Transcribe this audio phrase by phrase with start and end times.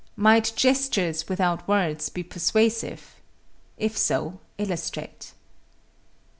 [0.15, 3.21] Might gestures without words be persuasive?
[3.77, 5.31] If so, illustrate.